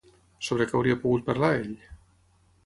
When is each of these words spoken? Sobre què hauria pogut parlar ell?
Sobre 0.47 0.65
què 0.71 0.75
hauria 0.79 0.97
pogut 1.03 1.27
parlar 1.29 1.51
ell? 1.61 1.71